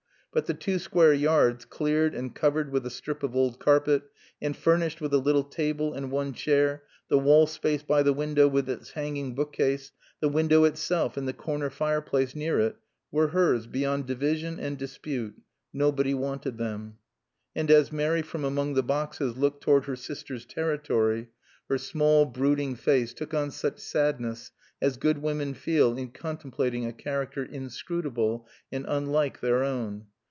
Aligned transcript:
But 0.33 0.45
the 0.45 0.53
two 0.53 0.79
square 0.79 1.11
yards, 1.11 1.65
cleared, 1.65 2.15
and 2.15 2.33
covered 2.33 2.71
with 2.71 2.85
a 2.85 2.89
strip 2.89 3.21
of 3.21 3.35
old 3.35 3.59
carpet, 3.59 4.03
and 4.41 4.55
furnished 4.55 5.01
with 5.01 5.13
a 5.13 5.17
little 5.17 5.43
table 5.43 5.93
and 5.93 6.09
one 6.09 6.31
chair; 6.31 6.83
the 7.09 7.19
wall 7.19 7.45
space 7.47 7.83
by 7.83 8.01
the 8.01 8.13
window 8.13 8.47
with 8.47 8.69
its 8.69 8.91
hanging 8.91 9.35
bookcase; 9.35 9.91
the 10.21 10.29
window 10.29 10.63
itself 10.63 11.17
and 11.17 11.27
the 11.27 11.33
corner 11.33 11.69
fireplace 11.69 12.33
near 12.33 12.61
it 12.61 12.77
were 13.11 13.27
hers 13.27 13.67
beyond 13.67 14.05
division 14.05 14.57
and 14.57 14.77
dispute. 14.77 15.35
Nobody 15.73 16.13
wanted 16.13 16.57
them. 16.57 16.97
And 17.53 17.69
as 17.69 17.91
Mary 17.91 18.21
from 18.21 18.45
among 18.45 18.75
the 18.75 18.83
boxes 18.83 19.35
looked 19.35 19.61
toward 19.61 19.83
her 19.83 19.97
sister's 19.97 20.45
territory, 20.45 21.27
her 21.67 21.77
small, 21.77 22.25
brooding 22.25 22.75
face 22.77 23.13
took 23.13 23.33
on 23.33 23.51
such 23.51 23.79
sadness 23.79 24.51
as 24.81 24.95
good 24.95 25.17
women 25.17 25.53
feel 25.53 25.97
in 25.97 26.07
contemplating 26.11 26.85
a 26.85 26.93
character 26.93 27.43
inscrutable 27.43 28.47
and 28.71 28.85
unlike 28.87 29.41
their 29.41 29.65
own. 29.65 30.05